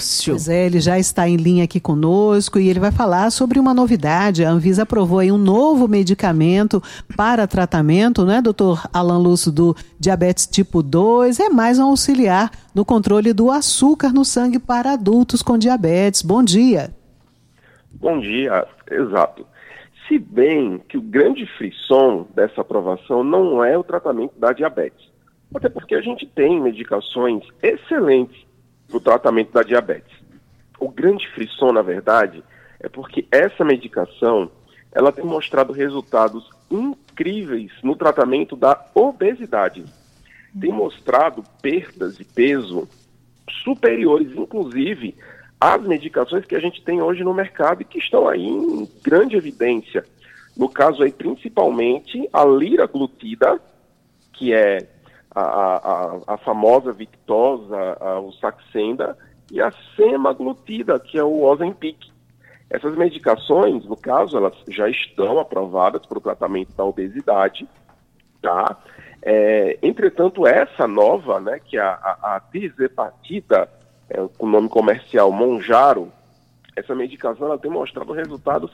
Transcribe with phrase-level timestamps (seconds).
[0.00, 0.32] Lúcio.
[0.32, 3.74] Pois é, ele já está em linha aqui conosco e ele vai falar sobre uma
[3.74, 4.44] novidade.
[4.44, 6.82] A Anvisa aprovou aí um novo medicamento
[7.16, 11.38] para tratamento, né, doutor Alan Lúcio, do diabetes tipo 2.
[11.38, 16.22] É mais um auxiliar no controle do açúcar no sangue para adultos com diabetes.
[16.22, 16.90] Bom dia.
[17.92, 19.46] Bom dia, exato.
[20.08, 25.10] Se bem que o grande frisson dessa aprovação não é o tratamento da diabetes,
[25.54, 28.49] até porque a gente tem medicações excelentes
[28.90, 30.18] para o tratamento da diabetes.
[30.78, 32.42] O grande frisson, na verdade,
[32.80, 34.50] é porque essa medicação
[34.92, 39.84] ela tem mostrado resultados incríveis no tratamento da obesidade.
[40.58, 42.88] Tem mostrado perdas de peso
[43.62, 45.14] superiores, inclusive,
[45.60, 49.36] às medicações que a gente tem hoje no mercado e que estão aí em grande
[49.36, 50.04] evidência.
[50.56, 53.60] No caso aí, principalmente, a liraglutida,
[54.32, 54.88] que é
[55.34, 59.16] a, a, a famosa Victosa, a, o Saxenda,
[59.50, 62.10] e a semaglutida, que é o Ozempic.
[62.68, 67.68] Essas medicações, no caso, elas já estão aprovadas para o tratamento da obesidade,
[68.40, 68.76] tá?
[69.22, 73.68] É, entretanto, essa nova, né, que é a, a, a tirzepatida,
[74.08, 76.12] é, com o nome comercial Monjaro,
[76.76, 78.70] essa medicação ela tem mostrado resultados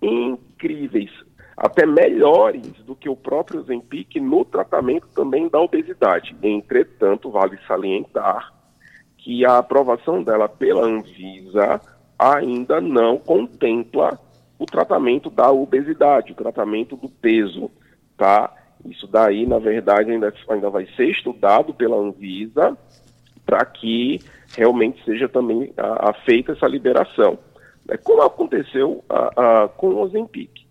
[0.00, 1.10] incríveis,
[1.56, 6.36] até melhores do que o próprio Zempic no tratamento também da obesidade.
[6.42, 8.52] Entretanto, vale salientar
[9.18, 11.80] que a aprovação dela pela Anvisa
[12.18, 14.18] ainda não contempla
[14.58, 17.70] o tratamento da obesidade, o tratamento do peso,
[18.16, 18.52] tá?
[18.84, 22.76] Isso daí, na verdade, ainda, ainda vai ser estudado pela Anvisa
[23.46, 24.20] para que
[24.56, 27.38] realmente seja também a, a feita essa liberação.
[27.88, 30.63] É, como aconteceu a, a, com o Ozempic.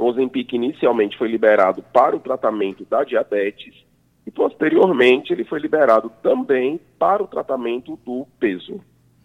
[0.00, 3.74] O Ozempic inicialmente foi liberado para o tratamento da diabetes
[4.26, 8.80] e posteriormente ele foi liberado também para o tratamento do peso.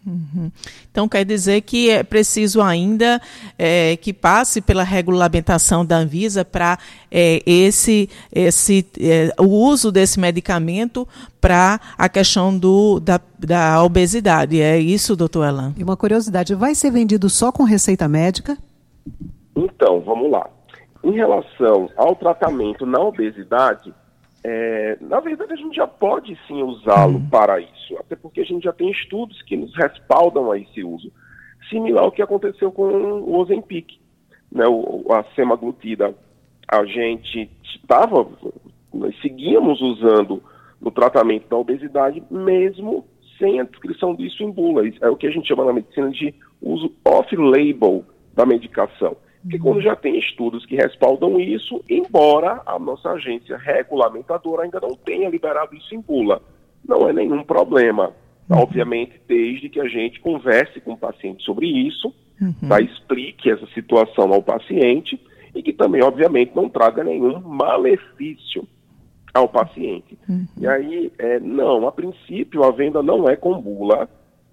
[0.06, 0.52] Uhum.
[0.90, 3.20] Então quer dizer que é preciso ainda
[3.58, 6.78] é, que passe pela regulamentação da Anvisa para
[7.10, 11.08] é, esse, esse é, o uso desse medicamento
[11.40, 14.60] para a questão do, da, da obesidade.
[14.60, 15.74] É isso, doutor Elan?
[15.76, 18.56] E uma curiosidade, vai ser vendido só com receita médica?
[19.56, 20.48] Então, vamos lá.
[21.06, 23.94] Em relação ao tratamento na obesidade,
[24.42, 27.30] é, na verdade, a gente já pode sim usá-lo uhum.
[27.30, 31.12] para isso, até porque a gente já tem estudos que nos respaldam a esse uso.
[31.70, 34.00] Similar ao que aconteceu com o Ozempic,
[34.50, 36.12] né, o, a semaglutida.
[36.66, 38.26] A gente estava,
[38.92, 40.42] nós seguíamos usando
[40.80, 43.04] no tratamento da obesidade, mesmo
[43.38, 44.82] sem a descrição disso em bula.
[45.00, 49.16] É o que a gente chama na medicina de uso off-label da medicação.
[49.46, 54.96] Porque quando já tem estudos que respaldam isso, embora a nossa agência regulamentadora ainda não
[54.96, 56.42] tenha liberado isso em bula,
[56.86, 58.12] não é nenhum problema.
[58.50, 58.58] Uhum.
[58.58, 62.68] Obviamente, desde que a gente converse com o paciente sobre isso, uhum.
[62.68, 65.20] tá, explique essa situação ao paciente
[65.54, 68.66] e que também, obviamente, não traga nenhum malefício
[69.32, 70.18] ao paciente.
[70.28, 70.44] Uhum.
[70.58, 74.08] E aí, é, não, a princípio a venda não é com bula,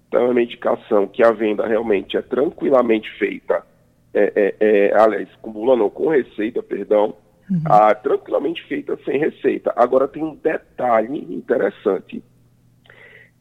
[0.06, 3.73] então é uma medicação que a venda realmente é tranquilamente feita
[4.14, 7.16] é, é, é, aliás, com bula não, com receita, perdão,
[7.50, 7.62] uhum.
[7.66, 9.72] ah, tranquilamente feita sem receita.
[9.76, 12.22] Agora tem um detalhe interessante.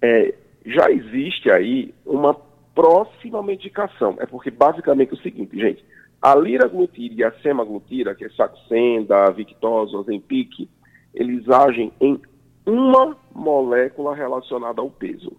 [0.01, 0.33] É,
[0.65, 2.33] já existe aí uma
[2.73, 4.15] próxima medicação.
[4.19, 5.85] É porque basicamente é o seguinte, gente,
[6.21, 10.69] a liraglutira e a semaglutira, que é Saxenda, Victosa, Ozempic,
[11.13, 12.19] eles agem em
[12.65, 15.33] uma molécula relacionada ao peso.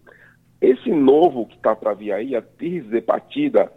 [0.60, 3.72] Esse novo que está para vir aí, a tirzepatida,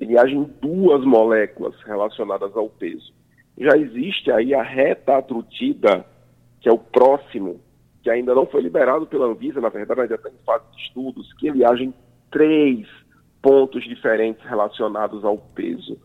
[0.00, 3.12] ele age em duas moléculas relacionadas ao peso.
[3.58, 6.06] Já existe aí a retatrutida,
[6.60, 7.60] que é o próximo,
[8.02, 11.32] que ainda não foi liberado pela Anvisa, na verdade ainda está em fase de estudos,
[11.34, 11.94] que ele age em
[12.30, 12.86] três
[13.42, 15.98] pontos diferentes relacionados ao peso.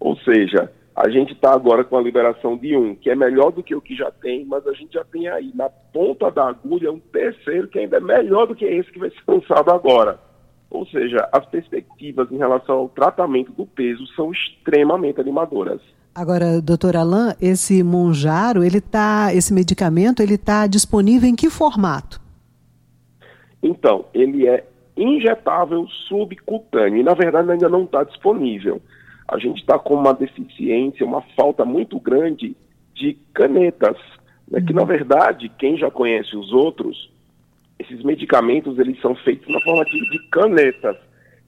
[0.00, 3.62] Ou seja, a gente está agora com a liberação de um, que é melhor do
[3.62, 6.90] que o que já tem, mas a gente já tem aí na ponta da agulha
[6.92, 10.18] um terceiro que ainda é melhor do que esse que vai ser lançado agora.
[10.72, 15.82] Ou seja, as perspectivas em relação ao tratamento do peso são extremamente animadoras.
[16.14, 22.18] Agora, doutor Alain, esse Monjaro, ele tá, esse medicamento, ele está disponível em que formato?
[23.62, 24.64] Então, ele é
[24.96, 28.80] injetável subcutâneo e, na verdade, ainda não está disponível.
[29.28, 32.56] A gente está com uma deficiência, uma falta muito grande
[32.94, 33.96] de canetas,
[34.50, 34.66] né, uhum.
[34.66, 37.11] que, na verdade, quem já conhece os outros
[37.82, 40.96] esses medicamentos eles são feitos na forma de, de canetas.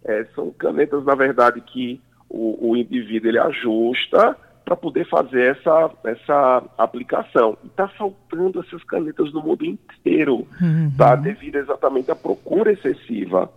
[0.04, 5.90] É, são canetas, na verdade, que o, o indivíduo ele ajusta para poder fazer essa,
[6.04, 7.56] essa aplicação.
[7.62, 10.90] E está faltando essas canetas no mundo inteiro, uhum.
[10.96, 11.14] tá?
[11.16, 13.50] devido exatamente à procura excessiva.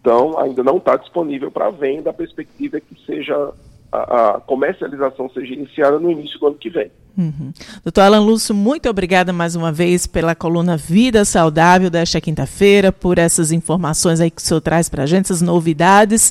[0.00, 3.52] Então, ainda não está disponível para venda, a perspectiva é que seja
[3.92, 6.90] a, comercialização seja iniciada no início do ano que vem.
[7.16, 7.52] Uhum.
[7.84, 13.18] Doutor Alan Lúcio, muito obrigada mais uma vez pela coluna Vida Saudável desta quinta-feira, por
[13.18, 16.20] essas informações aí que o senhor traz para a gente, essas novidades.